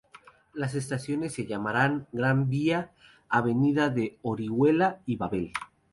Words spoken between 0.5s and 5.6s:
Las estaciones se llamarán: Gran Vía, Avenida de Orihuela y Babel.